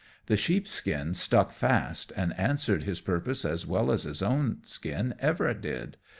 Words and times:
The 0.25 0.35
sheep 0.35 0.67
skin 0.67 1.13
stuck 1.13 1.51
fast, 1.51 2.11
and 2.15 2.33
answered 2.35 2.85
his 2.85 2.99
purpose 2.99 3.45
as 3.45 3.67
well 3.67 3.91
as 3.91 4.01
his 4.01 4.23
own 4.23 4.61
skin 4.63 5.13
ever 5.19 5.53
did. 5.53 5.97